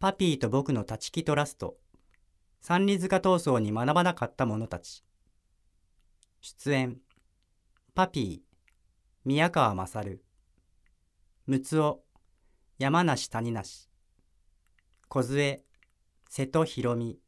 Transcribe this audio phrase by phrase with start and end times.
[0.00, 1.76] パピーと僕の立ち木トラスト。
[2.62, 5.04] 三里塚闘争に学ばなかった者たち。
[6.40, 6.96] 出演。
[7.94, 8.56] パピー
[9.26, 10.22] 宮川勝。
[11.46, 12.00] 陸奥
[12.78, 13.90] 山梨谷梨。
[15.10, 15.62] 梢
[16.30, 17.18] 瀬戸弘美。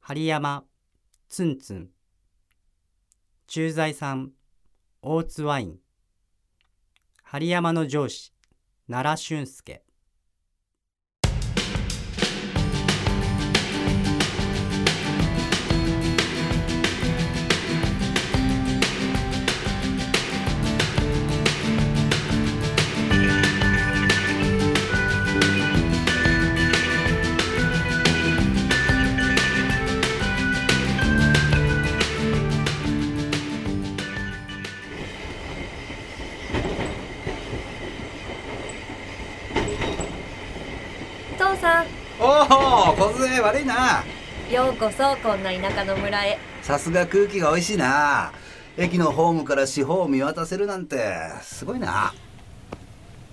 [0.00, 0.64] 針山。
[1.28, 1.90] ツンツン。
[3.48, 4.32] 駐在さん。
[5.02, 5.78] 大津ワイン。
[7.22, 8.32] 針山の上司。
[8.88, 9.84] 奈良俊介。
[43.44, 44.02] 悪いな。
[44.50, 46.38] ようこそこんな田舎の村へ。
[46.62, 48.32] さすが空気が美味しいな。
[48.78, 51.14] 駅のホームから四方を見渡せるなんて。
[51.42, 52.14] すごいな。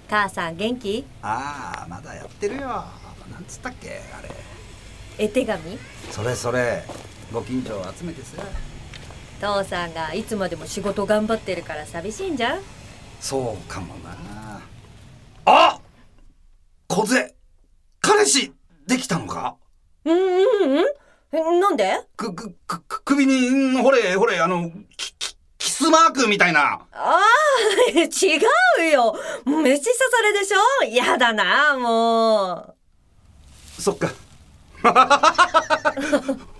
[0.10, 1.06] 母さん元気？
[1.22, 2.62] ああまだやってるよ。
[2.62, 4.30] なんつったっけあれ。
[5.18, 5.80] 絵手紙？
[6.12, 6.84] それそれ。
[7.32, 8.44] ご近所を集めてさ。
[9.40, 12.60] 父さんがいつまでも仕事頑張ってるから寂しいんじゃん？
[13.22, 14.62] そうかもな
[15.46, 15.80] あ
[16.88, 17.34] 梢
[18.02, 18.54] 彼氏
[18.86, 19.56] できたのか
[20.04, 20.86] うんうんうん
[21.34, 22.02] えなんで？
[22.18, 26.60] く、く、く、く首に、んほれ、ほれ、あの、キ、キキスマークみたいな。
[26.62, 27.20] ああ
[27.94, 29.16] 違うよ。
[29.46, 30.86] めっちゃ刺されでしょ？
[30.86, 32.76] やだなも
[33.80, 34.10] そっか。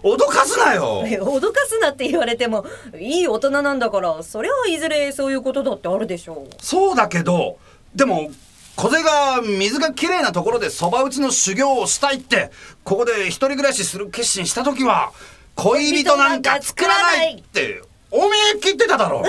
[0.04, 1.04] 脅かすなよ。
[1.10, 2.66] 脅かすなって言われても
[3.00, 7.58] いい大人なんだからそりゃいずれそういうことだってあるでしょそうだけど、
[7.96, 8.30] でも、
[8.76, 12.52] 小が水がきれいなところでそば打ちの修行をしたいって、
[12.84, 15.12] ここで一人暮らしする決心した時は、
[15.56, 19.24] 恋人なんか作らないって、おめえ切ってただろ。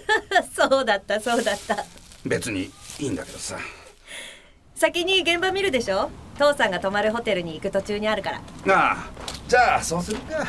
[0.56, 1.84] そうだったそうだった
[2.24, 3.58] 別にいいんだけどさ。
[4.74, 6.10] 先に現場見るでしょ？
[6.38, 8.96] 父さんが泊まるホテルに行く途中にあるからなあ、
[9.46, 10.46] じゃあそうするか。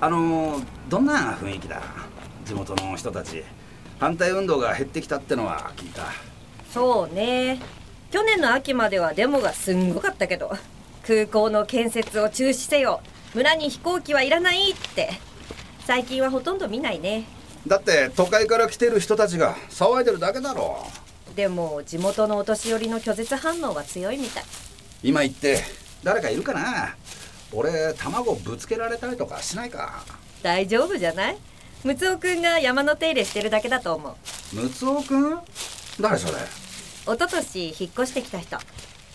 [0.00, 1.82] あの、どんな雰囲気だ？
[2.46, 3.42] 地元の人たち。
[4.00, 6.02] 反対運動が減ってきたってのは聞いた。
[6.74, 7.60] そうね。
[8.10, 10.50] 去年の秋まではデモがすんごかったけど
[11.06, 13.00] 空港の建設を中止せよ。
[13.32, 15.12] 村に飛行機はいらないって。
[15.86, 17.26] 最近はほとんど見ないね。
[17.64, 20.84] だって都会から来てる人たちが騒いでるだけだろ。
[21.36, 24.44] でも地元のお年寄りの拒絶反応が強いみたい。
[25.04, 25.60] 今言って
[26.02, 26.96] 誰かいるかな。
[27.52, 30.02] 俺卵ぶつけられたりとかしないか。
[30.42, 31.36] 大丈夫じゃない？
[31.84, 34.16] ムツオくんが山の手入れしてるだけだと思
[34.52, 34.56] う。
[34.56, 35.38] ムツオくん？
[36.00, 36.34] 誰それ？
[37.06, 38.56] 一昨年引っ越してきた人。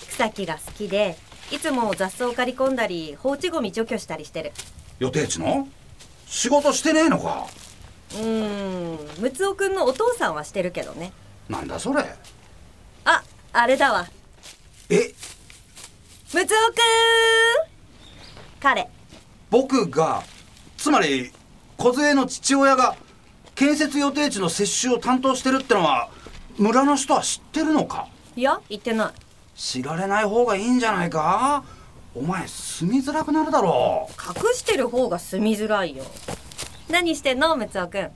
[0.09, 1.17] 草木が好きで
[1.51, 4.51] いつも雑草を刈り込んだり放置ゴミ除去したりしてる。
[4.99, 5.67] 予定地の？
[6.27, 7.47] 仕事してねえのか。
[8.13, 11.11] うーんムツオくんのお父さんはしてるけどね。
[11.49, 12.03] なんだそれ？
[13.05, 13.23] あ
[13.53, 14.07] あれだわ。
[14.89, 14.97] え？
[14.97, 15.03] ム
[16.31, 16.45] ツオくん。
[18.59, 18.87] 彼。
[19.49, 20.21] 僕が
[20.77, 21.31] つまり
[21.77, 22.95] 梢の父親が
[23.55, 26.11] 建設予定地の接種を担当してるってのは
[26.59, 28.07] 村の人は知ってるのか？
[28.35, 29.13] いや言ってない。
[29.55, 31.63] 知られない方がいいんじゃないか？
[32.13, 36.03] お前住みづらくなるだろ隠してる方が住みづらいよ。
[36.89, 38.11] 何してんのムツオくん？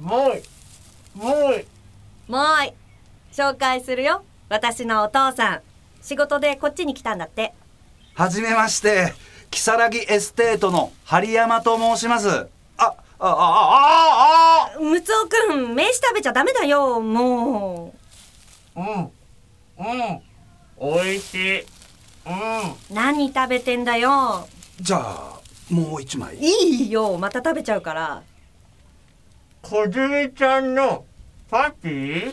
[0.00, 0.42] もい。
[1.14, 1.66] もい。
[2.26, 2.72] もうい。
[3.32, 4.24] 紹介するよ。
[4.48, 5.60] 私のお父さん。
[6.02, 7.54] 仕事でこっちに来たんだって。
[8.14, 9.14] はじめまして。
[9.52, 12.46] 如月エステートの針山と申します
[13.22, 17.92] ああああああムツオくん飯食べちゃダメだよも
[18.76, 19.10] ううんうん
[20.78, 21.66] おいしいうん
[22.94, 24.48] 何食べてんだよ
[24.80, 28.22] じゃあもう一枚いいよまた食べちゃうから
[29.62, 31.04] 小泉ちゃんの
[31.50, 32.32] パピー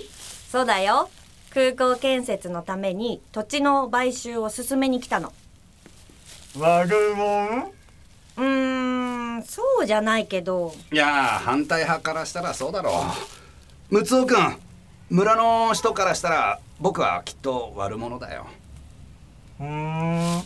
[0.50, 1.10] そうだよ
[1.54, 5.34] 空港建設のために土地の買収を進めに来たの
[6.58, 7.72] 悪いもん
[8.38, 10.74] うーんそうじゃないけど。
[10.92, 11.06] いや
[11.44, 13.04] 反対派からしたらそうだろ
[13.92, 13.96] う。
[13.96, 14.58] ムツオ君
[15.10, 18.46] 村の人からしたら僕はきっと悪者だよ。
[19.60, 20.38] うーん。
[20.40, 20.44] あ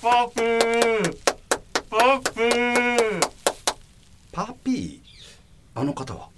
[0.00, 1.18] パピー。
[1.90, 3.20] パピー。
[4.30, 5.00] パピー？
[5.74, 6.28] あの方は？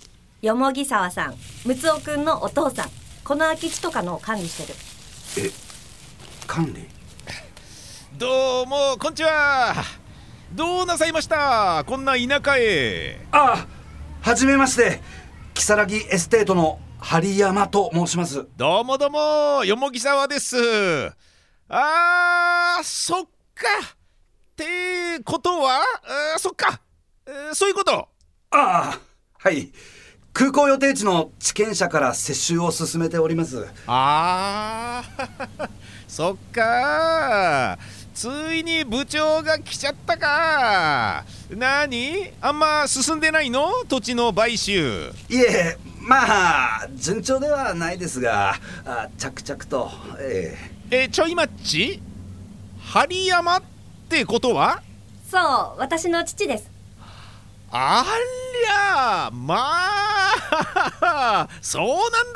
[0.42, 1.34] よもぎ沢さん
[1.64, 2.90] ムツオくんのお父さん。
[3.24, 5.48] この空き地とかの管理してる。
[5.48, 5.50] え
[6.46, 6.86] 管理？
[8.18, 9.74] どうもこんにちは。
[10.52, 11.84] どうなさいました？
[11.86, 13.18] こんな田舎へ。
[13.32, 13.66] あ
[14.22, 15.00] あはじめまして。
[15.54, 18.46] 如月エステートの針山と申します。
[18.56, 20.56] どうもどうもよもぎ沢です。
[21.68, 23.30] あーそっか。
[23.82, 26.80] ってことはあーそっか、
[27.26, 27.92] えーそういうこと。
[27.92, 28.08] あ
[28.50, 28.98] あ
[29.38, 29.72] はい。
[30.32, 33.66] 空港予定地の地権者から接収を進めております。
[33.88, 35.68] あー
[36.08, 37.76] そっか
[38.14, 41.24] ついに部長が来ちゃったか。
[41.50, 42.30] 何？
[42.40, 43.68] あんま進んでないの？
[43.88, 45.10] 土地の買収。
[45.28, 46.18] いえま
[46.84, 49.90] あ順調ではないですがあ着々と
[50.20, 50.56] え
[50.90, 51.08] え。
[51.08, 52.00] ちょいマッチ
[52.84, 53.62] 針山っ
[54.08, 54.80] てことは？
[55.28, 55.38] そ
[55.76, 56.70] う私の父です。
[57.72, 59.56] ありゃま
[61.00, 61.86] あ そう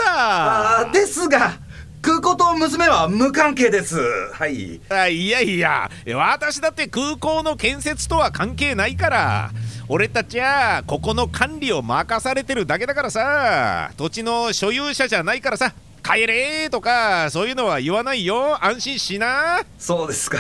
[0.00, 0.92] なんだ。
[0.92, 1.52] ですが
[2.00, 3.98] 空港と娘は無関係です。
[4.32, 4.80] はい。
[4.88, 5.90] あいやいや。
[6.14, 9.50] 私だって空港の建設とは関係ないから。
[9.88, 13.90] 俺たちはここの管理を任されてるだけだからさ。
[13.96, 15.74] 土地の所有者じゃないからさ。
[16.02, 18.64] 帰れとかそういうのは言わないよ。
[18.64, 19.60] 安心しな。
[19.78, 20.38] そうですか。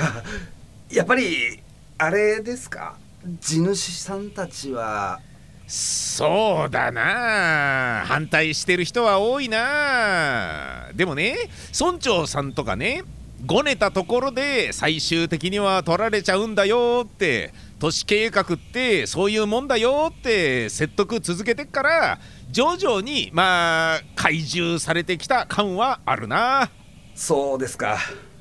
[0.90, 1.60] やっぱり
[1.98, 2.96] あれですか。
[3.40, 5.20] 地主さんたちは
[5.68, 8.02] そうだな。
[8.06, 10.88] 反対してる人は多いな。
[10.94, 11.36] でもね
[11.78, 13.02] 村長さんとかね
[13.44, 22.18] ごねたところで最終的には取られちゃうんだよって都市計画ってそういうもんだよって説得続けてっから
[22.50, 26.70] 徐々にまあ懐柔されてきた感はあるな。
[27.14, 27.98] そうですか。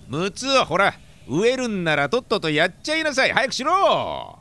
[0.09, 0.93] 6つはほら
[1.27, 3.31] 植えるんならとっととやっちゃいなさい。
[3.33, 4.39] 早くしろ。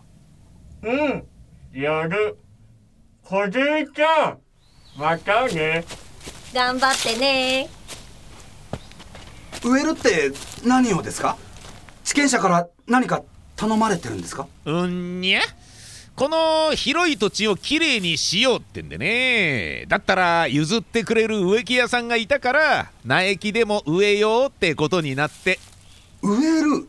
[0.83, 1.27] うん。
[1.73, 2.39] やる
[3.29, 3.63] 小じい
[3.93, 4.39] ちゃん
[4.97, 5.85] またね。
[6.55, 7.69] 頑張ってね。
[9.65, 10.31] 植えるって
[10.65, 11.37] 何をですか？
[12.05, 13.25] 地権者から何か
[13.57, 14.47] 頼まれてるんですか？
[14.65, 15.41] うんにゃ。
[16.15, 19.87] この広い土地をきれいにしようってんでね。
[19.89, 25.59] だったら譲ってくれる植木屋さんがいたから苗木でも植えようってことになって。
[26.23, 26.89] 植える？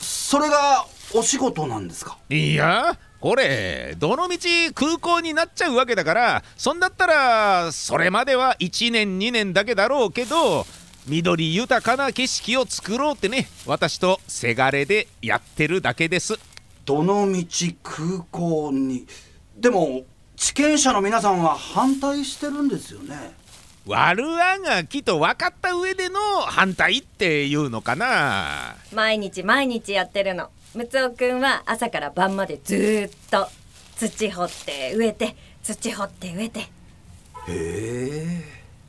[0.00, 2.16] それがお仕事なんですか？
[2.30, 10.66] いやこれどのみち空港になっちゃうわけだからそんだったらそれまでは1年2年だけだろうけど
[11.06, 16.38] 緑豊かな景色を作ろうってね私とせがれでやってるだけです。
[16.84, 17.44] どの道
[17.82, 19.06] 空港に
[19.56, 20.04] でも
[20.36, 23.34] 地権者の皆さんは反対してるんですよね。
[23.86, 28.74] 悪あがきと分かった上での反対っていうのかな。
[28.92, 33.48] 毎日毎日やってるのムツオくんは朝から晩までずーっと
[33.96, 36.60] 土掘って植えて土掘って植えて。
[36.60, 36.66] へ
[37.48, 38.42] え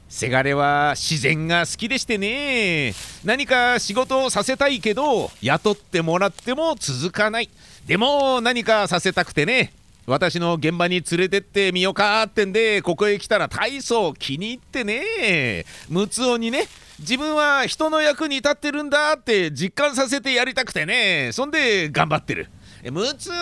[0.10, 2.94] せがれは自然が好きでしてね。
[3.24, 7.50] 何か仕事をさせたいけど雇ってもらっても続かない。
[7.86, 9.72] でも何かさせたくてね。
[10.06, 15.63] 私の現場に連れてってみようかってんでここへ来たら大層気に入ってね。
[15.88, 16.68] ムツオにね
[16.99, 21.29] 自分は人の役に立ってるんだって実感させてやりたくてね。
[21.31, 22.49] そんで頑張ってる。
[22.83, 23.33] えムツオ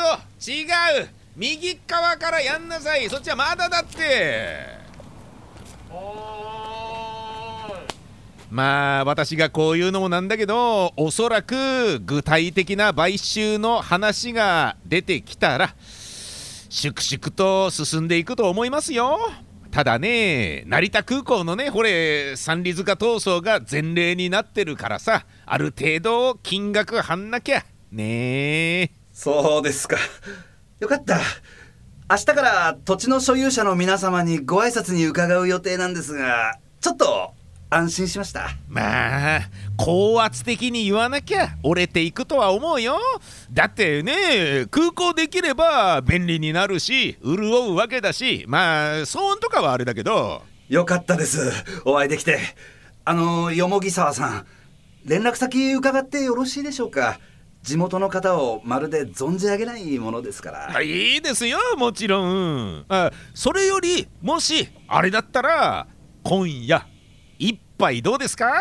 [0.46, 1.08] 違う。
[1.38, 3.10] 右側からやんなさい。
[3.10, 4.86] そっちはまだだって。
[8.52, 15.76] まあ私がこういうのもなんだけどおそらく具体的な買収の話が出てきたら
[16.70, 19.20] 粛々と進んでいくと思いますよ
[19.76, 28.84] ただね成田空港のねほれ三里塚闘争が前例になってるからさある程度金額はんなきゃね。
[28.84, 29.98] えそうですか。
[30.80, 31.20] よかった。
[32.10, 37.34] 明日から土地の所有者の皆様にご挨拶に伺う予定なんですがちょっと
[37.70, 38.50] 安心しました。
[38.68, 39.42] まあ
[39.76, 43.00] 高圧的に言わなきゃ折れていくとは思うよ。
[43.52, 50.44] だってね空港できれば便利になるし潤うわけだしまあ騒音とかはあれだけど。
[50.70, 51.52] よかったです。
[51.86, 52.40] お会いできて。
[53.04, 54.46] あのよもぎ沢さん
[55.04, 57.20] 連絡先伺ってよろしいでしょうか。
[57.62, 62.86] 地元の方をまるで存じ上げないものですから、あいいですよもちろん。
[62.90, 65.88] あそれよりもしあれだったら
[66.24, 66.86] 今夜
[67.92, 68.18] 一杯どう。
[68.18, 68.54] ですか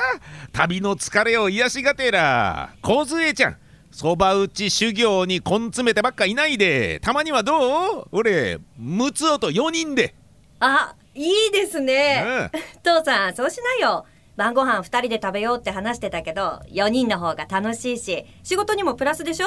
[0.52, 3.56] 旅の疲れを癒しがてら梢ちゃん
[3.90, 8.08] そば打ち修行に根詰めてばっかいないでたまにはどう。
[8.12, 10.14] 俺ムツオと4人で
[10.60, 12.50] あいいですね、
[12.82, 13.50] 父さんそう。
[13.50, 14.04] しないよ
[14.36, 15.58] 晩ご飯二人で食べよう。
[15.58, 19.46] って話してたけど4人の方が楽しいし仕事にもプラスでしょ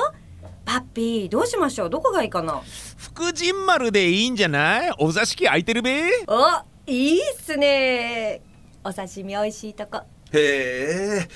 [0.64, 1.48] パッピーどう。
[1.48, 1.90] しましょう。
[1.90, 2.62] どこがいいかな
[2.98, 8.42] 福神丸でいいんじゃないお座敷空いてるべおいいっすね
[8.88, 10.01] お刺身美味しいとこ。
[10.32, 11.27] へえ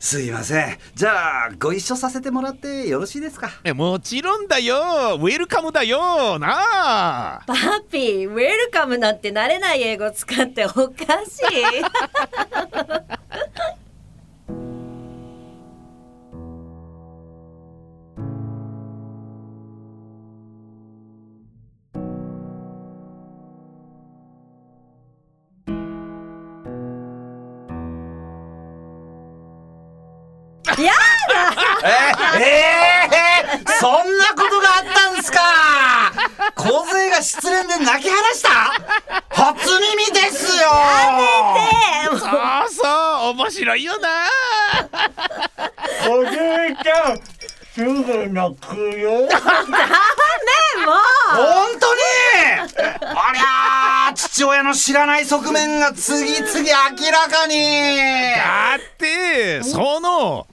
[0.00, 0.78] すいません。
[0.94, 3.50] じゃあご一緒させてもらってよろしいですか？
[3.62, 4.76] えもちろんだよ。
[5.20, 6.38] ウェルカムだよ。
[6.38, 6.56] な
[7.38, 7.42] あ。
[7.46, 7.54] パ
[7.90, 10.84] ピーウェルカムなんて慣れない英語使っておか
[11.26, 11.52] しい
[32.40, 35.40] ええー、そんなことがあったんですか？
[36.54, 38.48] 梢が失恋で泣き晴らした？
[39.30, 40.70] 初耳ですよ。
[42.20, 42.84] だそうそ
[43.30, 44.08] う面白いよな。
[46.08, 46.36] おじい
[46.82, 47.18] ちゃん
[47.74, 49.10] すぐ泣くよ。
[49.10, 49.30] もう。
[51.34, 52.00] 本当に？
[53.00, 57.56] ありゃー父親の知らない側面が次々明らかに。
[58.36, 60.46] だってその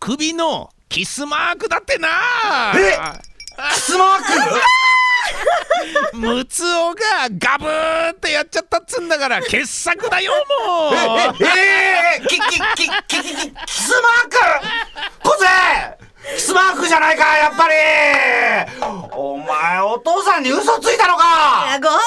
[0.00, 2.08] 首のキスマークだってな。
[2.76, 2.98] え？
[3.74, 4.18] キスマー
[6.12, 6.16] ク？
[6.16, 7.00] ムツオが
[7.38, 10.32] ガブーってやっちゃったっつんだから傑作だよ
[10.68, 10.94] もう。
[10.94, 10.98] え？
[12.20, 12.22] え？
[12.22, 13.72] ー、キキキキキキキ。
[13.72, 14.36] スマーク？
[15.22, 15.46] 小瀬
[16.36, 17.74] キスマークじゃないかやっぱり。
[19.12, 21.24] お前お父さんに嘘ついたのいか
[21.72, 21.98] やごめん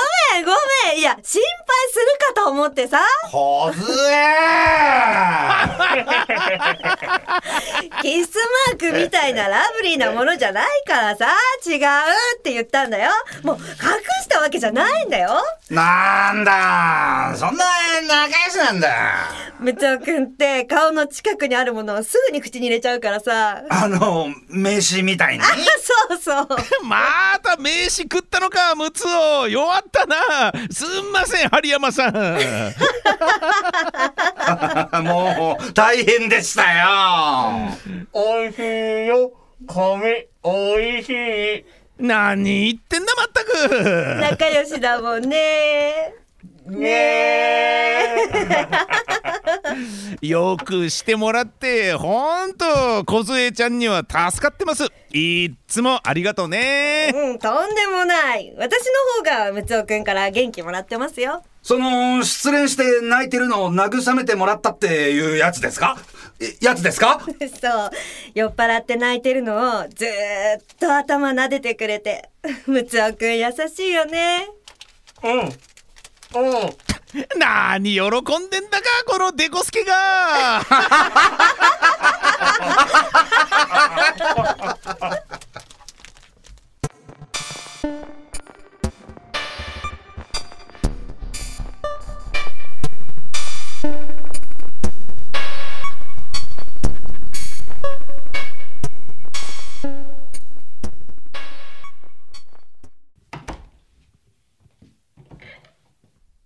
[0.50, 0.56] ご
[0.89, 1.00] めん。
[1.00, 1.44] いや心配
[1.91, 3.00] するかと思ってさ。
[3.32, 3.84] 小杖
[8.01, 8.29] キス
[8.70, 11.27] マークみたいなラブリーなものじゃないからさ。
[11.65, 13.12] 違うって言ったんだよ。
[13.44, 13.62] もう隠
[14.24, 15.32] したわけじゃないんだよ。
[15.70, 17.34] なんだ。
[17.36, 17.65] そんな
[18.08, 18.89] 仲良しなんだ。
[19.60, 23.62] ムツオくんって顔の近くにあるものをすぐに口に入れちゃうからさ。
[23.70, 25.44] あの名刺みたいに？
[25.44, 25.48] あ
[26.10, 26.48] そうそう。
[26.86, 30.15] また名刺食ったのかムツオ弱ったな
[30.72, 32.13] すんません針山さん。
[35.03, 36.88] もう大変でしたよ。
[38.13, 39.31] おいしいよ。
[39.67, 41.65] 米おいしい。
[42.00, 44.19] 何言ってんだまったく。
[44.22, 46.13] 仲良しだもんね。
[46.65, 48.15] ねえ
[50.22, 54.86] よくしてもらってほんと梢ちゃんには助かってます。
[55.12, 57.12] いっつもありがとうね。
[57.14, 58.54] うんとんでもない。
[58.58, 58.86] 私
[59.24, 61.44] の方がムツオくんから元気もらってますよ。
[61.62, 65.98] その失恋して泣いてるのを慰めてもらったっていうやつですか？
[66.40, 67.20] えやつですか？
[67.62, 67.92] そう。
[68.34, 72.30] 酔っ払って泣いてるのをずーっと頭撫でてくれて
[72.66, 74.48] ムツオくん優しいよね。
[75.24, 75.40] うん。
[75.40, 76.70] うん
[77.38, 80.62] なに喜んでんだかこのデコスケが。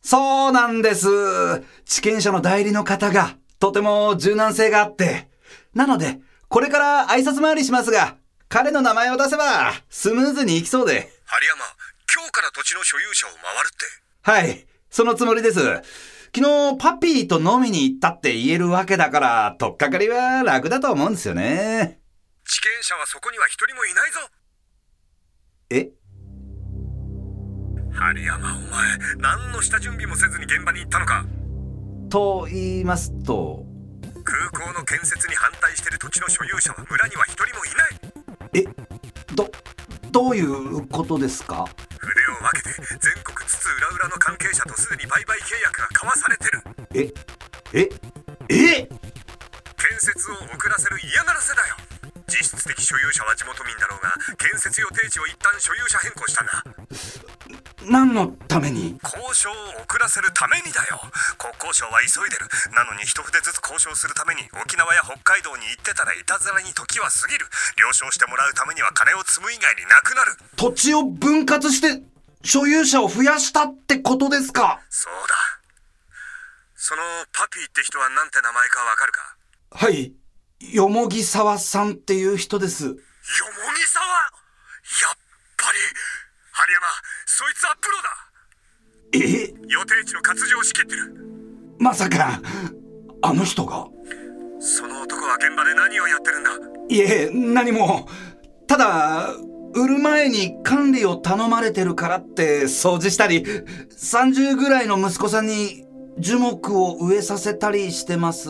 [0.03, 1.07] そうなんです。
[1.85, 5.29] 地権者の代理の方がとても柔軟性があって。
[5.73, 6.19] なので、
[6.49, 8.17] これから挨拶回りしますが、
[8.49, 11.09] 彼の名前を出せばスムーズにいきそうで。
[11.25, 11.61] 針山
[12.13, 13.85] 今日から土地の所有者を回るって
[14.21, 15.59] はい、そのつもりです。
[16.35, 21.99] 昨日パピーと飲みに行ったって言えるわけだから、とっかかりは楽だと思うんですよね。
[22.45, 24.19] 地権者はそこには一人もいないぞ
[25.69, 26.02] え？
[27.93, 31.25] 針山お前何の下準備もせずに現場に行ったのか？
[32.09, 33.65] と言いますと、
[34.23, 38.61] 空港の建設に反対してる土地の所有者は村には一人もいない。
[38.61, 38.63] え、
[39.33, 39.49] ど、
[40.11, 41.65] どういうことですか？
[41.97, 46.61] 筆を分けて全国津々浦々の関係者とすでに売買契約が交わされてる。
[46.93, 47.13] え、
[47.73, 47.89] え、
[48.49, 48.85] え？
[48.85, 51.75] 建設を遅らせる嫌がらせだよ
[52.27, 56.63] 実質的所有者は地元民だろうが建設予定地を一旦所有者変更したんだ。
[57.83, 58.97] 何のために？
[59.03, 59.53] 交渉を
[59.83, 61.03] 遅らせるためにだよ。
[61.37, 62.47] 国交省は急いでる。
[62.71, 67.45] なのに一筆ずつ交渉するために沖縄や北海道に行ってたらいたずらに時は過ぎる。
[67.75, 70.39] 了承してもらうためには金を積む以外になくなる。
[70.55, 72.01] 土地を分割して
[72.43, 74.79] 所有者を増やしたってことですか？
[74.89, 75.35] そうだ。
[76.75, 77.01] その
[77.35, 79.35] パピーって人は何て名前かわかるか？
[79.71, 80.13] はい。
[80.71, 82.85] よもぎさわさんっていう人です。
[82.85, 82.99] よもぎ
[83.87, 85.17] 沢やっ
[85.57, 85.77] ぱり。
[86.51, 86.87] 針山
[87.25, 88.09] そいつはプロだ。
[89.13, 91.15] え、予定地の活字を仕切ってる。
[91.79, 92.39] まさか、
[93.21, 93.87] あの人が？
[94.59, 96.51] その男は現場で何をやってるんだ？
[96.89, 98.07] いえ、何も。
[98.67, 99.35] ただ、
[99.73, 105.85] 売る前に管理を頼まれてるからって掃除したり、30ぐらいの息子さんに
[106.19, 108.49] 樹木を植えさせたりしてます。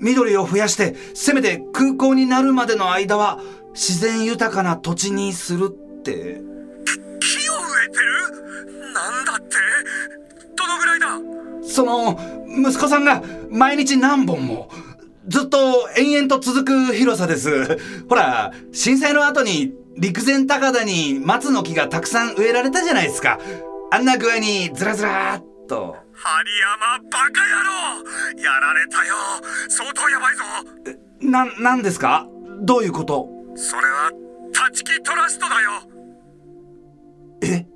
[0.00, 3.40] 緑を増やしてせめて空港になるまでの間は
[3.72, 6.40] 自然豊かな土地にするって。
[7.20, 8.92] 木を植えてる？
[8.92, 9.56] なんだって？
[10.56, 11.06] どのぐらいだ？
[11.62, 14.70] その息子さんが毎日何本も
[15.26, 17.78] ずっと延々と続く広さです。
[18.08, 23.38] ほら震災の後に陸前高田に松の木がたくさん植えられたじゃないですか。
[23.90, 29.14] あんな具合にずらずらっと針山バカ野郎やられたよ。
[29.68, 30.42] 相当やばいぞ。
[31.20, 32.26] な何ですか？
[32.60, 33.28] どういうこと？
[33.54, 34.10] それは
[34.70, 35.70] 立木トラストだよ。
[37.42, 37.66] え？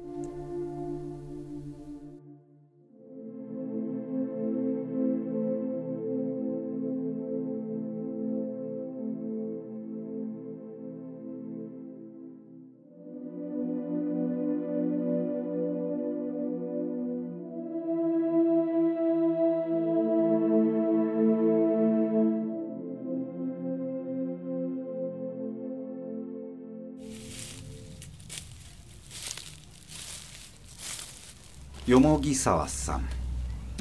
[31.93, 33.07] よもぎ沢さん。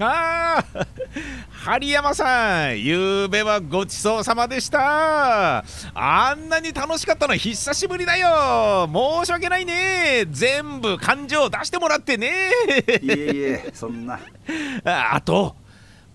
[0.02, 0.88] ああ
[1.50, 5.64] 針山さんゆうべはごちそうさまでした。
[5.94, 8.90] あんなに楽しかったの久しぶりだよ。
[8.94, 10.26] 申し訳ないね。
[10.30, 12.50] 全部感情出してもらってね。
[13.02, 14.20] いえいえそんな。
[14.84, 15.56] あ あと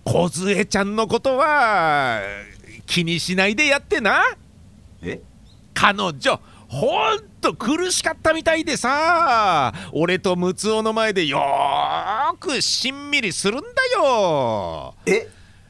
[0.04, 2.20] 梢ちゃんのことは
[2.84, 4.22] 気にしないでやってな。
[5.02, 5.22] え？
[5.72, 9.72] 彼女ほんと苦しかったみたいでさ。
[9.92, 11.42] 俺とムツオの前でよー
[12.46, 13.66] くしんみりするんだ
[13.98, 14.94] よ。
[15.04, 15.28] え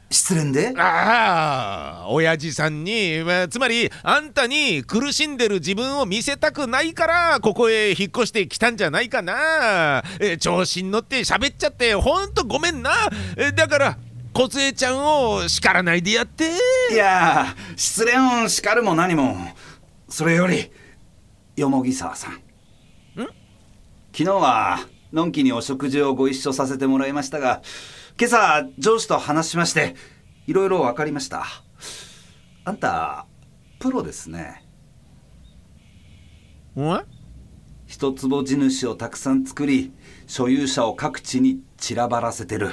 [0.09, 0.73] 失恋で？
[0.77, 10.03] ああ親父さんにまあつまりあんたに苦しんでる自分を見せたくないからここへ引っ越してきたんじゃないかな。
[10.21, 12.91] え調子に乗って喋っちゃってほんとごめんな。
[13.35, 13.97] えだから
[14.33, 16.51] 梢ちゃんを叱らないでやって。
[16.91, 19.35] いや失恋を叱るも何も。
[20.07, 20.71] それより
[21.57, 22.33] よもぎ沢さん。
[22.33, 22.37] ん？
[23.17, 23.27] 昨
[24.13, 24.79] 日は
[25.13, 27.61] のんきにお食事をご一緒させてもらいましたが
[28.19, 29.95] 今朝上司と話しまして
[30.47, 31.45] いろいろ分かりました。
[32.63, 33.25] あんた
[33.79, 34.65] プロですね。
[36.77, 37.05] ん
[37.85, 39.93] 一坪地主をたくさん作り
[40.25, 42.71] 所有者を各地に散らばらせてる。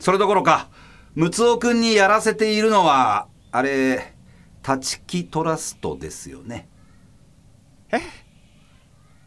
[0.00, 0.68] それどころか
[1.14, 4.14] ムツオ君にやらせているのはあれ
[4.66, 6.68] 立木トラストですよね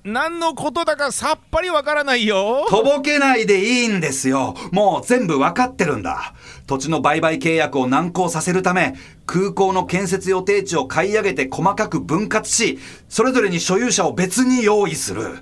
[0.07, 2.65] 何のことだかさっぱりわからないよ。
[2.69, 4.55] とぼけないでいいんですよ。
[4.71, 6.33] もう全部わかってるんだ。
[6.65, 15.39] 土地の売買契約を難航させるため空港の建設予定地を買い上げて細かく分割しそれぞれに所有者を別に用意する。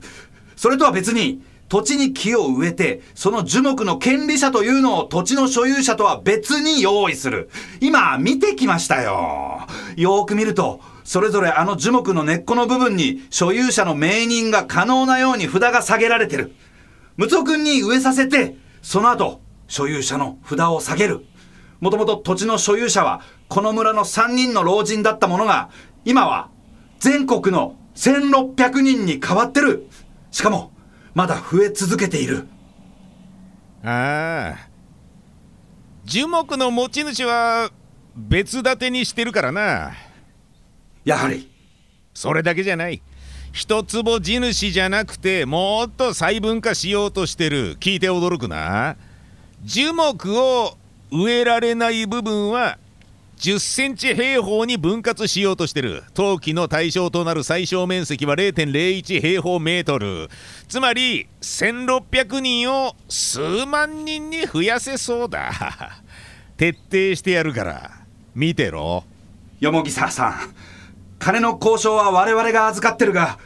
[0.55, 7.49] それとは別に土地に木を植えてその樹木の権利者というのを土地の所有者とは別に用意する
[7.81, 16.51] 今見てきましたよよーく見るとそれぞれあの樹木の根っこの部分に所有者の名認が可能なように札が下げられてる。
[17.15, 21.23] ムツオ君に植えさせて、その後、所有者の札を下げる。
[21.79, 25.69] もともと土地の所有者は、この村の3人の老人だったものが、
[26.05, 26.49] 今は
[26.99, 29.87] 全国の1600人に変わってる。
[30.31, 30.71] しかも、
[31.15, 32.45] まだ増え続けている。
[33.83, 34.67] ああ。
[36.03, 37.71] 樹木の持ち主は
[38.15, 39.93] 別立てにしてるからな。
[41.05, 41.49] やはり。
[42.13, 43.01] それだけじゃない。
[43.53, 47.77] 一坪地主じゃなくてもっと細分化しようとしてる。
[47.77, 48.97] 聞いて驚くな。
[49.63, 50.77] 樹木を
[51.11, 52.77] 植えられない部分は
[53.37, 56.03] 10センチ平方に分割しようとしてる。
[56.13, 60.29] 冬季の対象となる最小面積は0.01平方メートル。
[60.67, 65.51] つまり1600人を数万人に増やせそうだ。
[66.57, 67.91] 徹底してやるから。
[68.33, 69.03] 見てろ。
[69.59, 70.55] よもぎ沢さん、
[71.19, 73.39] 金の交渉は我々が預かってるが、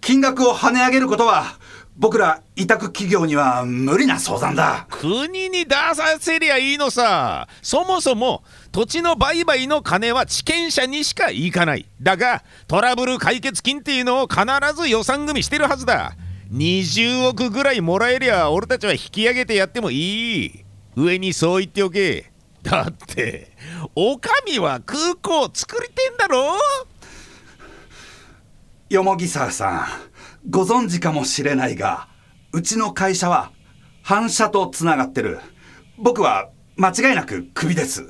[0.00, 1.58] 金額を跳ね上げることは、
[1.98, 4.86] 僕ら委託企業には無理な相談だ。
[4.90, 7.48] 国に出させりゃいいのさ。
[7.62, 11.86] そもそも土地の売買の金は地権者にしか行かない。
[12.02, 16.14] だがトラブル解決金っていうのを必ず予算組みしてるはずだ。
[16.52, 20.64] 20億ぐらいもらえりゃ俺たちは引き上げてやってもいい。
[20.96, 22.30] 上にそう言っておけ。
[22.62, 23.52] だって
[23.94, 26.58] お上は空港作りてんだろ。
[28.90, 29.86] よもぎ沢さん、
[30.48, 32.08] ご存知かもしれないが、
[32.52, 33.50] うちの会社は
[34.02, 35.40] 反社とつながってる。
[35.98, 38.06] 僕は間違いなくクビです。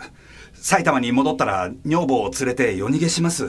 [0.53, 3.47] 埼玉に戻ったら女房を連れて夜逃げします。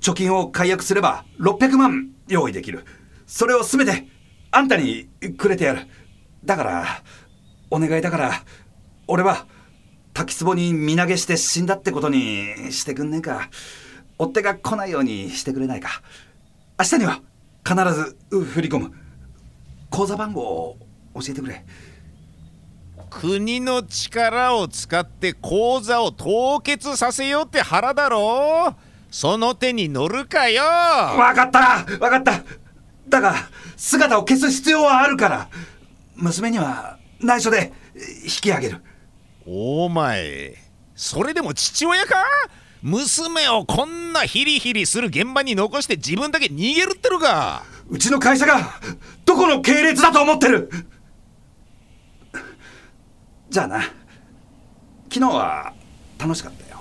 [0.00, 2.84] 貯金を解約すれば600万用意できる。
[3.26, 4.08] それを全て
[4.50, 5.86] あんたにくれてやる。
[6.44, 6.86] だから、
[7.70, 8.32] お願いだから、
[9.06, 9.46] 俺は
[10.12, 13.48] 滝壺に身投げして死んだってことにしてくんねえか
[14.18, 16.02] 追っ手が来ないようにしてくれないか
[16.78, 17.22] 明日には
[17.66, 18.92] 必ず振り込む。
[19.90, 20.78] 口座番号を
[21.14, 21.64] 教えてくれ。
[23.10, 28.74] 国の力を使って口座を凍結させようって腹だろ？
[29.10, 30.62] その手に乗るかよ？
[30.62, 31.84] 分かった。
[31.84, 32.42] 分かった。
[33.08, 33.34] だが
[33.76, 35.48] 姿を消す必要はあるから。
[36.16, 37.72] 娘には内緒で
[38.24, 38.82] 引き上げる。
[39.46, 40.54] お前
[40.94, 42.14] それでも父親か？
[42.82, 47.64] 娘をこんなヒリヒリする現場に残して自分だけ逃げるってのか。
[47.88, 48.80] うちの会社が
[49.24, 50.70] どこの系列だと思ってる？
[53.50, 53.82] じゃあな。
[55.12, 55.72] 昨日は
[56.18, 56.71] 楽しかったよ。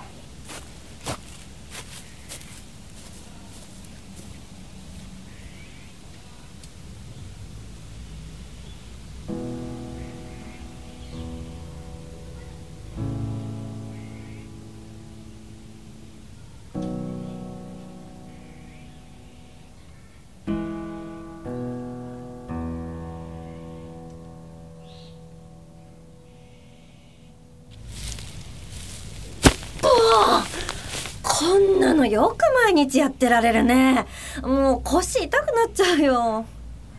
[32.12, 34.06] よく毎日やってられるね。
[34.44, 36.46] もう腰痛くなっちゃうよ。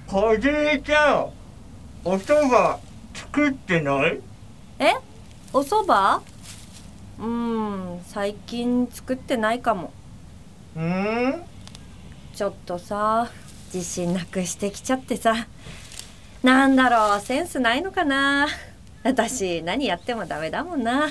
[0.07, 1.31] 小じいちゃん
[2.05, 2.81] おそば
[3.15, 4.21] 作ってない？
[4.79, 4.95] え？
[5.53, 6.25] お蕎麦？
[7.21, 9.93] うん最近作ってないかも。
[10.77, 11.43] うん？
[12.35, 13.31] ちょっとさ
[13.73, 15.47] 自信なくしてきちゃってさ。
[16.43, 18.49] なんだろうセンスないのかな。
[19.05, 21.11] 私何やってもダメだもんな。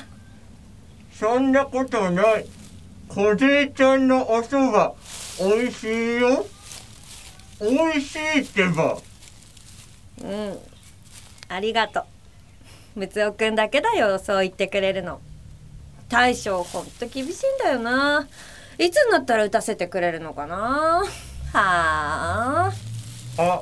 [1.14, 2.46] そんなことない
[3.14, 4.94] 小じいちゃんのおそば
[5.38, 6.46] おいしいよ。
[7.60, 8.98] おいしいってば。
[10.24, 10.58] うん。
[11.50, 12.06] ありがとう。
[12.96, 15.20] むつおくんだけだよそう言ってくれるの。
[16.08, 18.30] 大将ほんと厳しいんだよな。
[18.78, 20.56] いつになったら打たせてくれるのかな。
[20.56, 21.04] は
[21.54, 22.72] あ。
[23.38, 23.62] あ。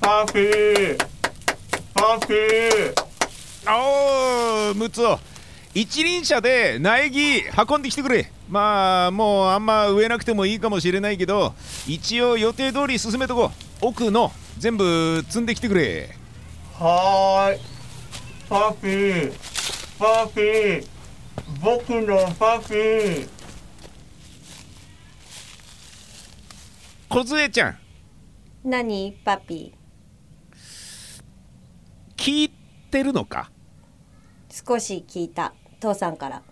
[0.00, 0.98] パフィー。
[1.94, 2.94] パフィー。
[3.66, 5.18] おームツオ
[5.74, 8.30] 一輪車で苗木運んできてくれ。
[8.48, 11.52] まあもうあんま植えなくてもいいかもしれないけど
[11.88, 13.50] 一応予定通り進めとこう。
[13.80, 16.16] 奥の全部積んできてくれ。
[16.74, 17.60] はーい。
[18.48, 19.32] パフィー。
[19.98, 20.86] パフィー。
[21.60, 23.28] 僕のパフィー。
[27.08, 27.78] 梢ちゃん。
[28.64, 29.12] 何？
[29.24, 29.74] パピ
[32.16, 32.50] 聞い
[32.90, 33.50] てるのか？
[34.48, 35.52] 少し聞いた
[35.84, 36.42] 父さんから。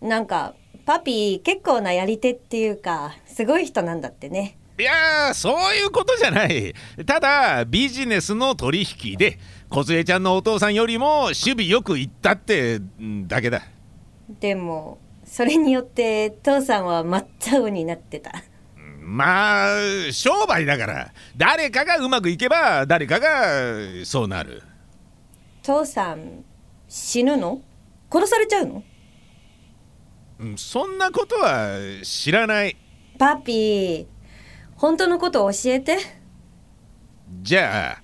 [0.00, 4.56] なんかパピ結構なやり手っていうかすごい人なんだってね。
[4.78, 6.74] いやーそういうことじゃない。
[7.06, 13.62] ただビジネスの取引で梢ちゃんのお父さんよりも守備よくいったってんだけだ。
[14.40, 18.32] でもそれによって父さんは真っ青になってた。
[19.00, 24.62] まあ商売だから誰かがうまくいけば誰かがそうなる。
[25.62, 26.44] 父さん
[26.88, 27.60] 死ぬの？
[28.12, 28.82] 殺されちゃうの？
[30.40, 32.76] うんそんなことは知らない。
[33.18, 34.06] パピ
[34.76, 35.98] 本当のことを教えて。
[37.42, 38.02] じゃあ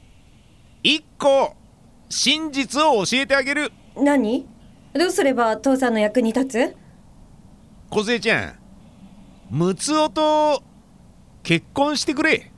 [0.83, 1.55] 一個
[2.09, 3.73] 真実を教えてあげる。
[3.97, 4.47] 何？
[4.93, 6.77] どうすれば父さんの役に立つ？
[7.91, 8.59] 梢ちゃん
[9.51, 10.63] ムツオと
[11.43, 12.51] 結婚してくれ、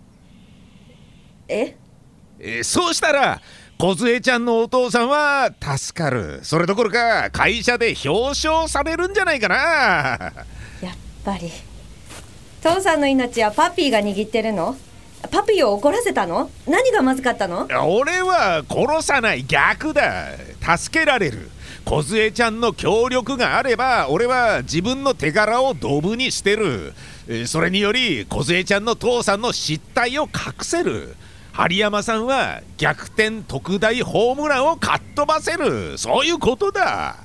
[1.49, 1.77] え？
[2.41, 3.41] えーそうしたら
[3.79, 6.41] 梢ちゃんのお父さんは助かる。
[6.43, 9.57] それどころか会社で表彰されるんじゃないかな。
[9.57, 11.49] やっぱり。
[12.61, 14.77] 父さんの命はパピーが握ってるの？
[15.31, 16.51] パピーを怒らせたの？
[16.67, 17.69] 何がまずかったの？
[17.87, 20.25] 俺は殺さない逆だ。
[20.77, 21.49] 助けられる。
[21.85, 26.95] 梢ちゃんの協力があれば俺は自分の手柄をドブにしてる。
[27.29, 31.15] えーそれにより梢ちゃんの父さんの失態を隠せる
[31.59, 35.99] 針山さんは逆転特大ホームランをかっ飛ばせる。
[35.99, 37.17] そういうことだ。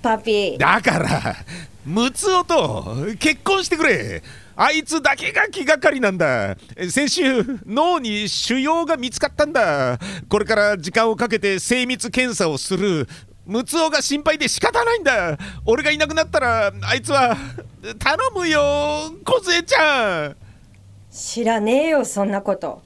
[0.00, 0.58] パピー。
[0.58, 1.36] だから
[1.84, 4.22] ムツオと結婚してくれ。
[4.56, 6.56] あいつだけが気がかりなんだ。
[6.88, 9.98] 先週脳に腫瘍が見つかったんだ。
[10.30, 13.06] これから時間をかけて精密検査をする。
[13.44, 15.36] ムツオが心配で仕方ないんだ。
[15.66, 17.36] 俺がいなくなったらあいつは
[17.98, 20.36] 頼むよ梢ちゃん。
[21.10, 22.80] 知らねえよそんなこと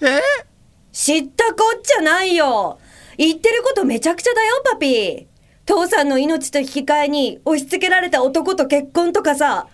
[0.00, 0.20] え？
[0.92, 2.78] 知ったこっちゃないよ。
[3.18, 5.26] 言ってることめちゃくちゃだよパピー。
[5.64, 9.68] 父さんの命と引き換えに押し付けられた男と結婚とかさ。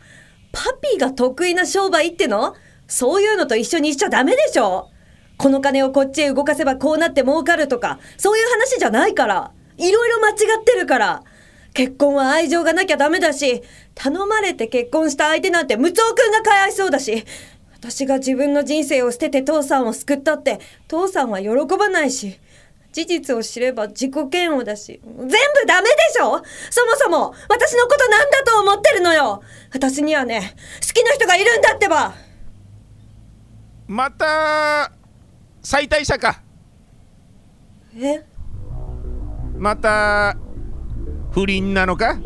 [0.53, 2.55] パピーが得意な商売っての？
[2.87, 4.91] そういうのと一緒にしちゃダメでしょ？
[5.39, 7.99] この金をこっちへ動かせばこうなって儲かるとか。
[8.17, 9.53] そういう話じゃないから。
[9.79, 11.23] いろいろ間違ってるから。
[11.75, 13.63] 結婚は愛情がなきゃダメだし
[13.95, 17.25] 頼まれて結婚した相手なんてムツオくんがかわいそうだし。
[17.83, 22.39] 私が自分の人生を捨てて父さんを救ったって父さんは喜ばないし
[22.93, 25.29] 事実を知れば自己嫌悪だし全部
[25.67, 26.41] ダメでしょ？
[26.71, 29.43] そもそも私のことなんだと思ってるのよ！
[29.73, 30.55] 私にはね
[30.87, 32.15] 好きな人がいるんだってば！
[33.89, 34.93] また
[35.61, 36.41] 再退者か？
[37.97, 38.23] え？
[39.59, 40.37] また
[41.33, 42.17] 不倫なのか？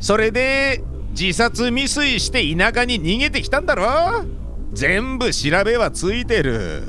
[0.00, 4.24] それで自殺未遂して田舎に逃げてきたんだろ？
[4.72, 6.82] 全部調べはついてる。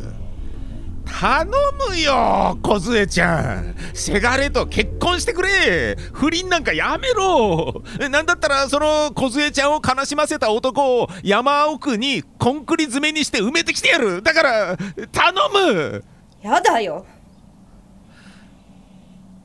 [1.05, 1.45] 頼
[1.89, 3.75] むよ梢ちゃん。
[3.93, 5.97] せがれと結婚してくれ。
[6.13, 7.83] 不倫なんかやめろ。
[8.09, 14.21] なんだったらその梢ちゃんを悲しませた男を山奥にコンクリ詰めにして埋めてきてやる。
[14.23, 14.77] だから
[15.11, 16.03] 頼む。
[16.41, 17.05] やだよ。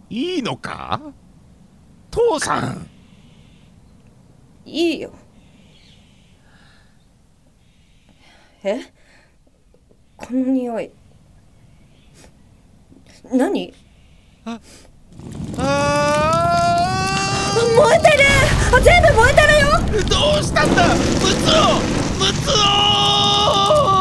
[0.08, 1.00] いいのか？
[2.10, 2.88] 父さん
[4.68, 5.10] いいよ。
[8.62, 8.80] え？
[10.16, 10.90] この匂い。
[13.32, 13.72] 何？
[14.44, 14.60] あ
[17.76, 18.24] 燃えてる！
[18.72, 19.66] あ全部燃えてるよ！
[20.02, 20.86] ーどうしたんだ？
[20.86, 21.80] ムツオ
[22.18, 22.50] ムツ
[23.94, 23.97] オ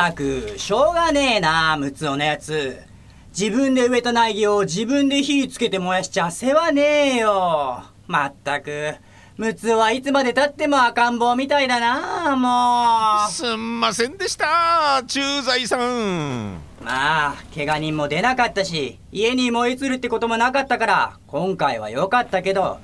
[0.00, 2.80] ったくしょうがねえなムツオのやつ。
[3.38, 7.84] 自分で植えた苗木を自分で火つけて燃やしちゃ世話ねえよ。
[8.06, 8.94] まったく。
[9.36, 13.30] ムツオはいつまでたっても赤ん坊みたいだなもう。
[13.30, 16.54] すんませんでした駐在さん。
[16.82, 22.78] まあ怪我人も出なかったし家に燃え移るってこともなかったから今回は良かったけど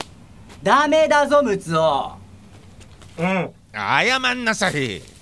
[0.63, 2.13] ダメだぞムツオ
[3.19, 3.51] うん。
[3.73, 5.16] 謝んなさい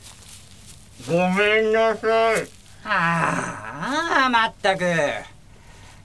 [1.06, 2.46] ごめんなさい。
[2.82, 4.84] はあまったく。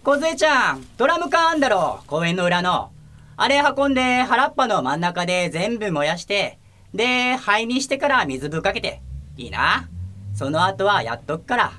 [0.03, 2.01] 梢ちゃんドラム缶あんだろ。
[2.05, 2.91] 公園の裏の。
[3.37, 6.59] あれ運んで原っぱの真ん中で全部燃やして
[6.93, 9.01] で灰にしてから水ぶっかけて。
[9.37, 9.87] いいな。
[10.35, 11.71] その後はやっとくから。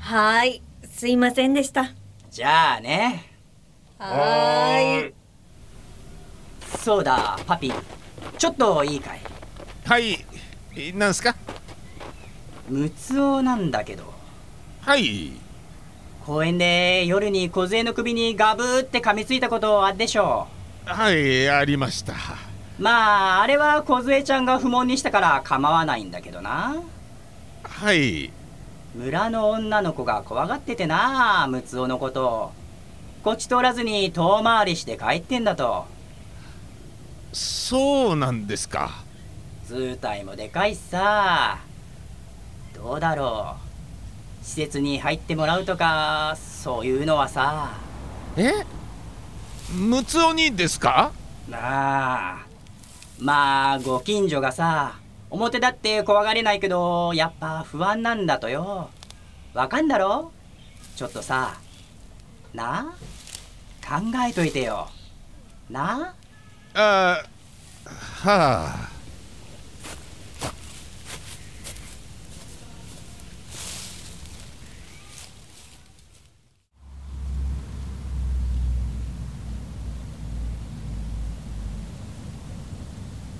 [0.00, 0.62] はーい。
[0.90, 1.92] すいませんでした。
[2.28, 3.24] じゃあね。
[3.98, 5.14] はーい。
[6.76, 7.72] そうだパピ。
[8.36, 9.20] ちょっといいかい。
[9.84, 10.24] はい。
[10.76, 11.36] えなんすか？
[12.68, 14.04] ムツオなんだけど。
[14.80, 15.32] はい。
[16.24, 20.46] 公園で夜に梢の首にガブーって噛みついたことあるでしょ
[20.84, 22.14] はいありました。
[22.78, 26.76] まああれは梢ちゃんが不問にしたから構わないんだけどな。
[27.64, 28.30] はい。
[28.94, 32.26] 村の女の子が怖がっててなムツオのこと。
[32.26, 32.52] を
[33.24, 35.86] こっち通らずに遠回りして帰ってんだと。
[37.32, 38.90] そうなんですか。
[39.66, 41.58] 図体もでかいしさ
[42.82, 43.56] どうだろ
[44.42, 44.44] う。
[44.44, 47.72] 施設に入ってもらうとかそういうのはさ。
[48.36, 48.52] え？
[49.74, 51.12] ムツオにですか？
[51.48, 52.46] なあ
[53.18, 54.94] まあご近所がさ
[55.30, 58.90] 表だって怖がれないけどやっぱ不安なんだとよ。
[59.54, 60.30] わかんだろ？
[60.94, 61.58] ちょっとさ
[62.54, 62.94] な？
[62.94, 64.88] あ考えといてよ。
[65.68, 66.14] な？
[66.74, 67.22] あ
[67.84, 67.88] あ
[68.22, 68.97] はあ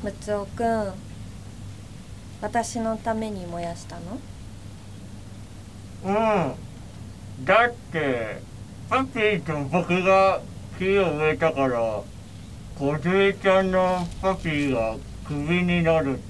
[0.02, 0.92] ムツオくん
[2.40, 4.18] 私のために燃やしたの？
[6.04, 6.10] う
[7.40, 7.44] ん。
[7.44, 8.40] だって
[8.88, 10.40] パピーと僕が
[10.78, 12.02] 木を植えたから
[12.78, 16.20] 梢ちゃんのパピーがクビになるっ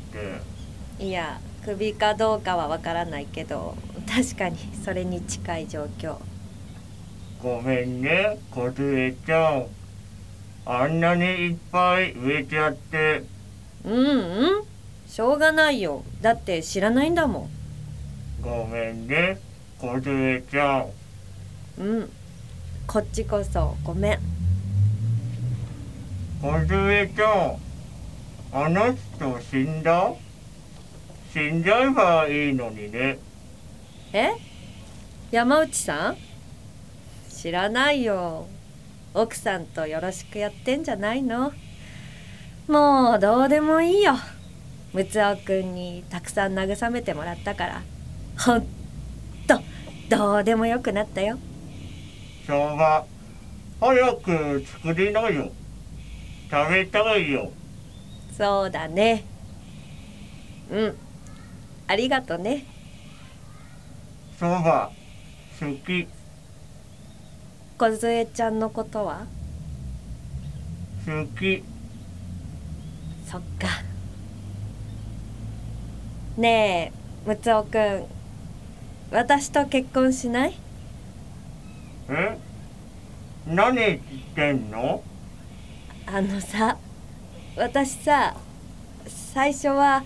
[0.98, 1.04] て。
[1.04, 3.76] いや首かどうかはわからないけど
[4.10, 6.16] 確かにそれに近い状況。
[7.42, 9.66] ごめんね梢ちゃん。
[10.64, 13.24] あんなにいっぱい植えちゃって
[13.88, 14.64] うんうん。
[15.08, 16.04] しょうがないよ。
[16.20, 17.48] だって知らないんだも
[18.42, 19.38] ごめんね。
[19.80, 20.86] 梢ちゃ
[21.80, 22.10] んんうん。
[22.86, 24.18] こっちこそごめん。
[26.42, 27.56] 梢ちゃん
[28.52, 30.12] あの人死んだ？
[31.32, 33.18] 死んじゃえばいいのにね。
[34.12, 34.30] え？
[35.30, 36.16] 山内さん？
[37.30, 38.46] 知らないよ。
[39.14, 41.52] 奥さんとよろしくやってんじゃないの？
[42.68, 44.12] もうどうでもいいよ。
[44.92, 47.82] ムツオくんにたくさん慰めてもらったから。
[48.38, 48.60] ほん
[49.46, 49.60] と
[50.10, 51.38] どうでもよくなったよ。
[52.46, 53.06] 生姜
[53.80, 55.50] 早く作りなよ。
[56.50, 57.50] 食べたいよ。
[58.36, 59.24] そうだね。
[60.70, 60.96] うん。
[61.86, 62.64] ありがとね。
[64.38, 64.90] そば
[65.58, 66.06] 好き。
[67.78, 69.26] 梢ちゃんのことは？
[71.06, 71.64] 好き
[73.30, 73.68] そっか。
[76.38, 76.92] ね
[77.26, 78.04] えムツオくん。
[79.10, 80.54] 私と結婚しない？
[82.08, 82.38] え？
[83.46, 84.00] 何言っ
[84.34, 85.02] てんの？
[86.06, 86.78] あのさ
[87.54, 88.34] 私さ
[89.06, 90.04] 最初は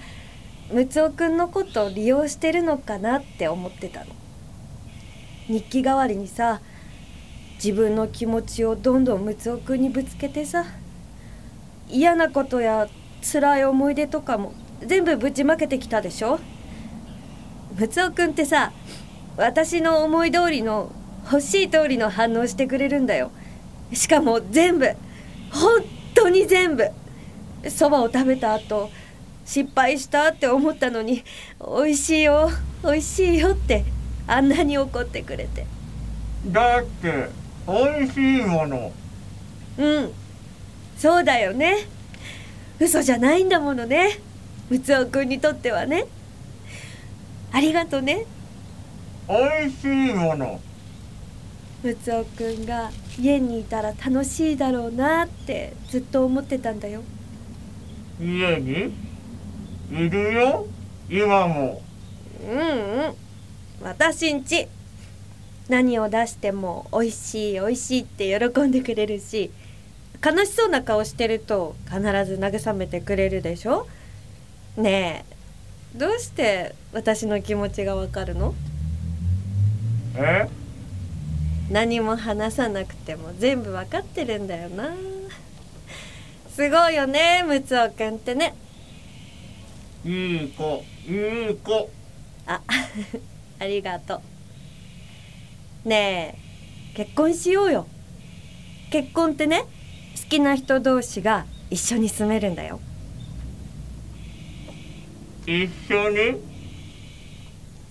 [0.72, 4.06] ムツオくんのことを利用してるのかなって思ってたの。
[5.46, 6.60] 日記代わりにさ
[7.62, 10.64] 自分の気持ちをどんどんムツオくんにぶつけてさ
[11.88, 12.88] 嫌なことや
[13.22, 16.40] 辛い思い出とかも全部ぶちまけてきたでしょ？
[17.78, 18.72] ムツオくんってさ
[19.36, 20.92] 私の思い通りの
[21.24, 23.30] 欲しい通りの反応してくれるんだよ。
[23.92, 24.86] しかも全部
[25.50, 25.82] 本
[26.14, 26.88] 当に全部
[27.68, 28.90] そばを食べた後
[29.44, 31.22] 失敗したって思ったのに
[31.60, 32.50] 美味しいよ
[32.82, 33.84] 美味しいよって
[34.26, 35.66] あんなに怒ってくれて。
[36.46, 37.28] だって
[37.66, 38.92] 美味しいもの。
[39.78, 40.12] うん。
[40.98, 41.86] そうだよね
[42.82, 44.18] 嘘じゃないんだものね。
[44.68, 46.06] ムツオくんにとってはね。
[47.52, 48.26] ありがとね。
[49.28, 50.60] 美味しいもの。
[51.84, 52.90] ムツオくんが
[53.20, 57.02] 家にいたら楽しいだろうなってずっと思ってたんだよ。
[58.20, 58.92] 家に？
[59.92, 60.66] いるよ？
[61.08, 61.80] 今も。
[62.44, 62.62] うんう
[63.10, 63.14] ん。
[63.80, 64.66] 私んち
[65.68, 69.52] 何を出しても美味しい美味しいって喜んでくれるし
[70.24, 73.86] 悲しそうな顔してると必ず慰めてくれるでしょ？
[74.76, 75.24] ね
[75.94, 75.98] え。
[75.98, 78.54] どうして私の気持ちがわかるの？
[80.16, 80.48] え？
[81.70, 84.94] 何も話さなくても全部わかってるんだよな。
[86.54, 88.54] すごいよねムツオくんってね。
[90.04, 91.90] いい子いい子
[92.46, 92.60] あ
[93.58, 94.20] ありがと
[95.84, 95.88] う。
[95.88, 96.36] ね
[96.94, 97.86] え結婚しようよ。
[98.90, 99.64] 結婚ってね
[100.16, 102.80] 好きな人同士が一緒に住めるんだよ。
[105.46, 106.40] 一緒に？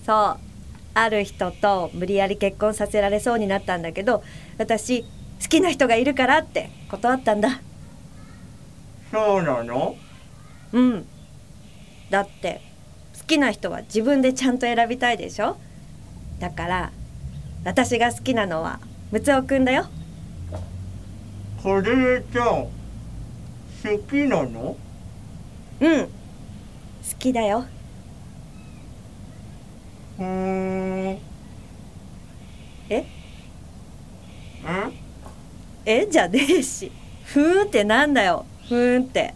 [0.05, 0.37] そう。
[0.93, 4.23] ある人と無理やり結婚させられそうになったんだけど
[4.57, 5.07] 私好
[5.47, 7.61] きな人がいるからって断ったんだ。
[9.11, 9.95] そうなの？
[10.73, 11.07] うん。
[12.09, 12.61] だって
[13.19, 15.57] 好きな人は自分でちゃんと選びたいでしょ？
[16.39, 16.91] だから
[17.63, 18.79] 私が好きなのは
[19.11, 19.85] ムツオくんだよ
[21.63, 22.69] これちゃん好
[24.09, 24.75] きなの？
[25.79, 26.05] うん。
[26.05, 26.09] 好
[27.19, 27.65] きだよ。
[30.17, 31.19] ふーん。
[32.89, 33.05] え？
[33.05, 33.05] え？
[35.85, 36.07] え？
[36.07, 36.91] じゃねえし。
[37.25, 38.45] ふーんってなんだよ。
[38.67, 39.35] ふーんって。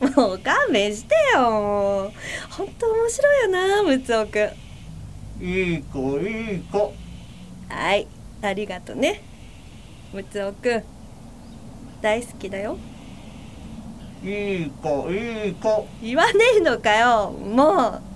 [0.00, 2.12] もう勘弁してよ。
[2.50, 4.52] ほんと面白いよなムツオく
[5.40, 5.44] ん。
[5.44, 6.94] いい子いい子。
[7.68, 8.06] はい。
[8.42, 9.22] ありがとね。
[10.12, 10.84] ムツオくん
[12.00, 12.78] 大好きだよ。
[14.22, 15.86] いい子いい子。
[16.00, 17.30] 言わねえのかよ。
[17.30, 18.07] もう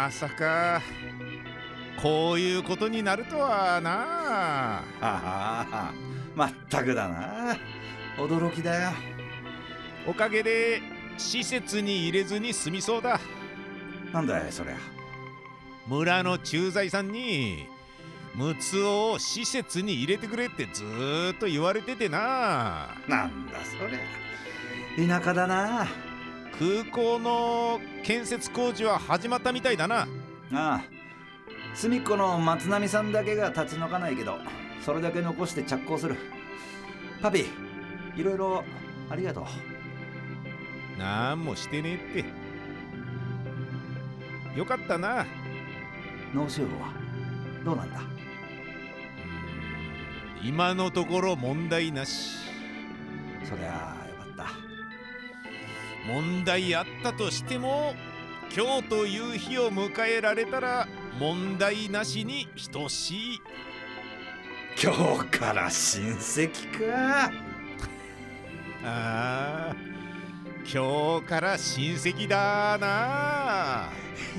[0.00, 0.80] まさか。
[2.00, 4.78] こういうことになるとはな。
[4.98, 5.92] ああ
[6.34, 7.54] まったくだな。
[8.16, 8.92] 驚きだよ。
[10.06, 10.80] おかげで
[11.18, 13.20] 施設に入れずに済みそうだ。
[14.10, 14.76] なんだいそりゃ。
[15.86, 17.66] 村の駐在さんに
[18.34, 22.88] ムツオを施設に入れてくれってずーっと言われててな。
[23.06, 25.18] なんだそりゃ。
[25.20, 25.86] 田舎だな
[26.60, 30.02] 空港の建設工事は始まったみたいだな。
[30.02, 30.06] あ
[30.52, 30.82] あ。
[31.74, 34.36] 隅っこの松波さんだけが立ち退かないけど
[34.84, 36.16] それだけ残して着工する。
[37.22, 37.46] パピ
[38.14, 38.62] いろいろ
[39.08, 40.98] ありがとう。
[40.98, 42.24] なんもしてねえっ
[44.54, 44.58] て。
[44.58, 45.24] よかったな。
[46.34, 46.92] 脳腫瘍は
[47.64, 48.02] どうなんだ？
[50.44, 52.36] 今のところ問題なし。
[53.48, 53.99] そりゃあ
[56.12, 57.94] 問題あったとしても
[58.52, 60.88] 今日という日を迎えられたら
[61.20, 63.40] 問題なしに等しい。
[64.82, 64.92] 今
[65.22, 67.30] 日から親戚か。
[68.82, 69.89] ああ
[70.64, 73.88] 今日から親戚だな。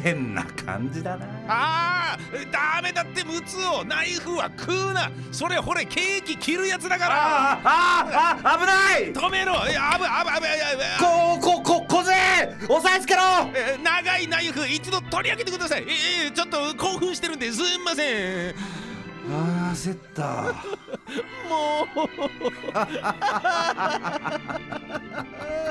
[0.03, 1.25] 変な感じだな。
[1.47, 5.11] あーダメだってムツオナイフは食うな。
[5.31, 7.51] それほれケーキ切るやつだから。
[7.53, 10.09] あーあーあ危ない止めろいや危危
[10.41, 10.47] 危
[11.41, 12.13] 危こここ小勢
[12.69, 13.21] 押さえつけろ
[13.53, 18.55] えー長いナイフ一度取り上げてくださいえーちょっと興奮してるんですんません
[19.29, 20.53] あー焦った
[21.49, 21.85] も
[25.69, 25.70] う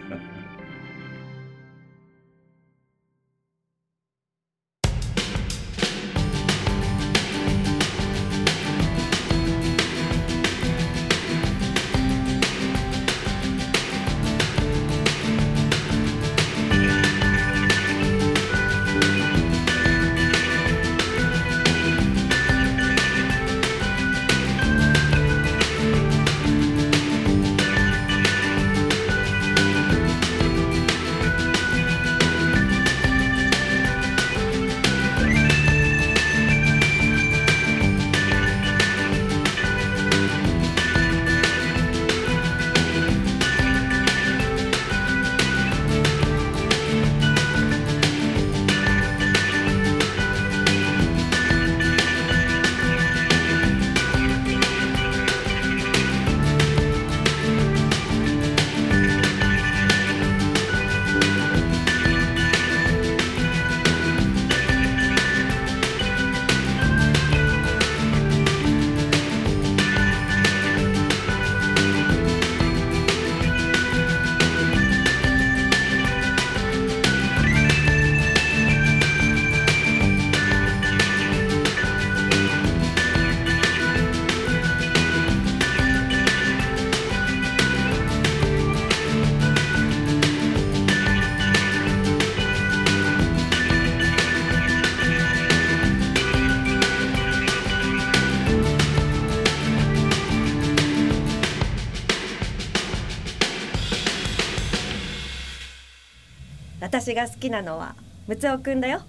[107.11, 107.93] 私が好きなのは
[108.25, 109.01] ムツオくんだよ。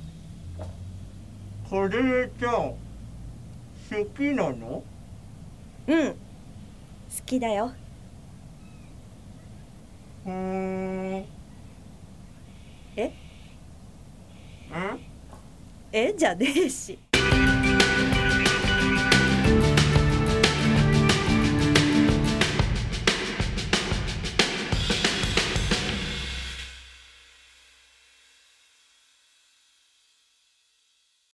[1.71, 2.77] これちゃん好
[4.17, 4.83] きなの？
[5.87, 6.09] うん。
[6.09, 6.17] 好
[7.25, 7.73] きだよ。
[10.27, 10.33] うー。
[10.33, 11.25] ん
[12.97, 13.07] え？
[13.07, 13.13] ん
[15.93, 16.13] え？
[16.19, 16.99] じゃねえし